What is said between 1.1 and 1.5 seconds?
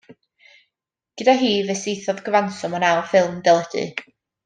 Gyda